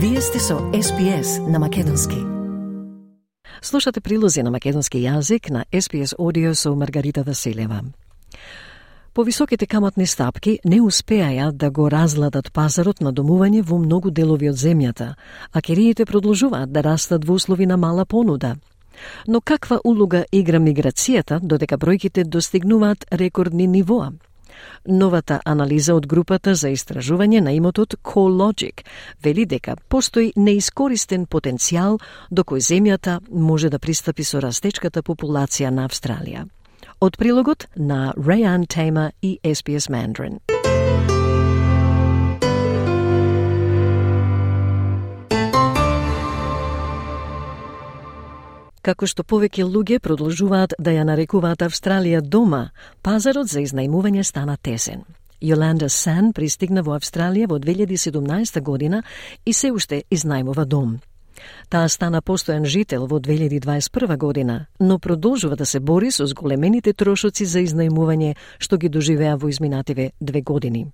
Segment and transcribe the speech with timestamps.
[0.00, 2.16] Вие сте со SPS на Македонски.
[3.62, 7.80] Слушате прилози на македонски јазик на SPS Audio со Маргарита Василева.
[9.14, 14.56] Повисоките каматни стапки не успеаја да го разладат пазарот на домување во многу делови од
[14.56, 15.14] земјата,
[15.52, 18.56] а кериите продолжуваат да растат во услови на мала понуда.
[19.26, 24.12] Но каква улога игра миграцијата додека бројките достигнуваат рекордни нивоа?
[24.86, 28.84] Новата анализа од групата за истражување на имотот CoLogic
[29.22, 31.98] вели дека постои неискористен потенцијал
[32.30, 36.46] до кој земјата може да пристапи со растечката популација на Австралија.
[37.00, 40.57] Од прилогот на Rayan Tamer и SPS Mandarin.
[48.88, 52.70] Како што повеќе луѓе продолжуваат да ја нарекуваат Австралија дома,
[53.04, 55.02] пазарот за изнајмување стана тесен.
[55.44, 59.02] Јоланда Сан пристигна во Австралија во 2017 година
[59.44, 60.96] и се уште изнајмува дом.
[61.68, 67.44] Таа стана постојан жител во 2021 година, но продолжува да се бори со зголемените трошоци
[67.44, 70.86] за изнајмување што ги доживеа во изминативе две години.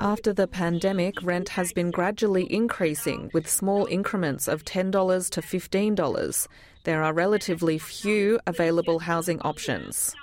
[0.00, 4.90] After the pandemic, rent has been gradually increasing with small increments of $10
[5.30, 6.48] to $15.
[6.84, 10.14] There are relatively few available housing options.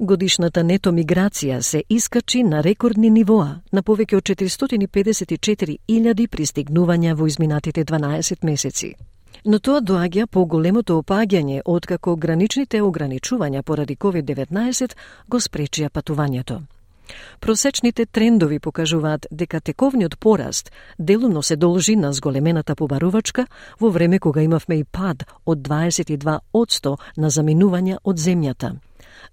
[0.00, 7.84] Годишната нето миграција се искачи на рекордни нивоа, на повеќе од 454.000 пристигнувања во изминатите
[7.84, 8.94] 12 месеци.
[9.44, 14.96] Но тоа доаѓа по големото опаѓање откако граничните ограничувања поради COVID-19
[15.28, 16.62] го спречија патувањето.
[17.40, 23.46] Просечните трендови покажуваат дека тековниот пораст делумно се должи на зголемената побарувачка
[23.80, 28.78] во време кога имавме и пад од 22 одсто на заминувања од земјата.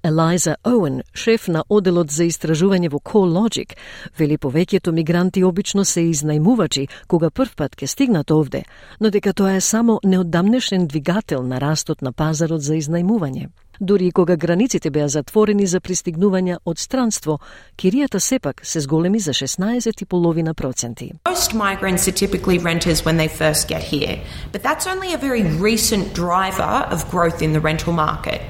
[0.04, 3.76] Елайза Оуен, шеф на оделот за истражување во CoLogic,
[4.18, 8.64] вели повеќето мигранти обично се изнајмувачи кога првпат ќе стигнат овде,
[9.00, 13.50] но дека тоа е само неодамнешен двигател на растот на пазарот за изнајмување.
[13.82, 17.38] Дури и кога границите беа затворени за пристигнувања од странство,
[17.78, 21.12] киријата сепак се зголеми за 16,5 проценти.
[21.30, 24.20] Most migrants are typically renters when they first get here,
[24.52, 28.42] but that's only a very recent driver of growth in the rental market.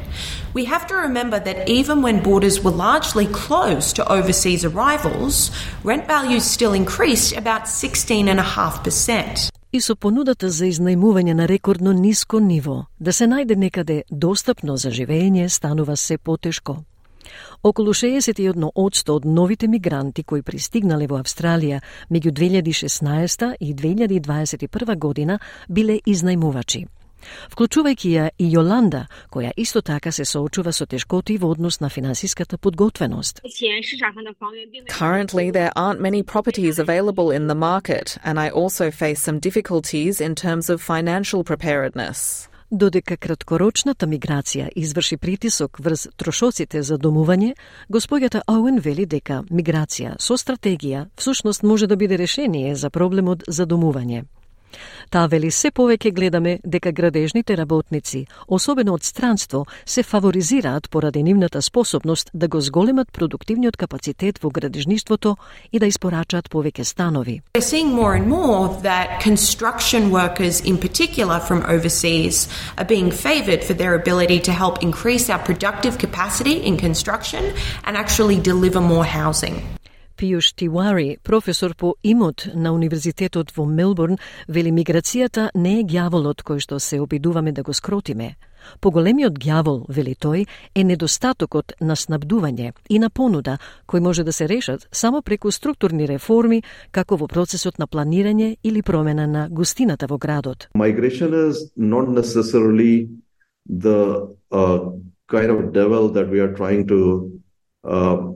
[0.53, 5.51] We have to remember that even when borders were largely closed to overseas arrivals,
[5.83, 12.85] rent values still increased about 16.5% и со понудата за изнајмување на рекордно ниско ниво,
[12.99, 16.77] да се најде некаде достапно за живење станува се потешко.
[17.63, 25.99] Околу 61% од новите мигранти кои пристигнале во Австралија меѓу 2016 и 2021 година биле
[26.05, 26.87] изнајмувачи
[27.51, 32.57] вклучувајќи ја и Јоланда, која исто така се соочува со тешкоти во однос на финансиската
[32.57, 33.41] подготвеност.
[34.99, 40.21] Currently, there aren't many properties available in the market, and I also face some difficulties
[40.21, 42.47] in terms of financial preparedness.
[42.71, 47.53] Додека краткорочната миграција изврши притисок врз трошоците за домување,
[47.87, 53.65] господјата Оуен вели дека миграција со стратегија всушност може да биде решение за проблемот за
[53.65, 54.25] домување.
[55.09, 61.61] Таа вели се повеќе гледаме дека градежните работници, особено од странство, се фаворизираат поради нивната
[61.61, 65.37] способност да го зголемат продуктивниот капацитет во градежништвото
[65.71, 67.41] и да испорачаат повеќе станови.
[67.55, 73.63] We're seeing more and more that construction workers in particular from overseas are being favored
[73.63, 77.43] for their ability to help increase our productive capacity in construction
[77.85, 79.76] and actually deliver more housing.
[80.17, 84.17] Пиуш Тивари, професор по имот на Универзитетот во Мелбурн,
[84.47, 88.35] вели миграцијата не е гјаволот кој што се обидуваме да го скротиме.
[88.81, 94.49] Поголемиот гјавол, вели тој, е недостатокот на снабдување и на понуда, кои може да се
[94.49, 100.17] решат само преку структурни реформи, како во процесот на планирање или промена на густината во
[100.17, 100.67] градот.
[100.73, 103.07] Migration is not necessarily
[103.69, 104.79] the uh,
[105.29, 107.31] kind of devil that we are trying to
[107.83, 108.33] uh,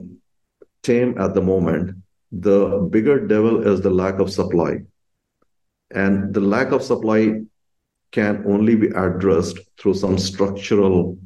[0.82, 1.96] tame at the moment.
[2.30, 4.80] The bigger devil is the lack of supply.
[5.90, 7.40] And the lack of supply
[8.12, 11.18] can only be addressed through some structural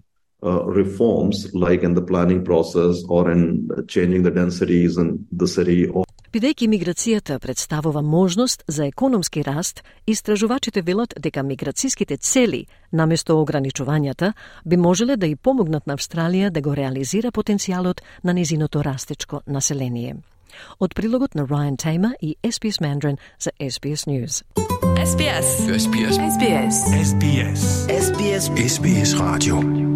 [0.43, 5.87] uh, reforms, like in the planning process or in changing the densities in the city
[5.87, 6.06] or
[6.37, 14.35] Бидејќи миграцијата представува можност за економски раст, истражувачите велат дека миграцијските цели, наместо ограничувањата,
[14.65, 20.17] би можеле да и помогнат на Австралија да го реализира потенцијалот на незиното растечко население.
[20.79, 24.45] Од прилогот на Ryan Tamer и SBS Mandarin за SBS News.
[25.09, 25.49] SBS.
[25.73, 26.21] SBS.
[26.37, 26.77] SBS.
[27.13, 27.61] SBS.
[27.89, 28.43] SBS.
[28.61, 29.96] SBS Radio.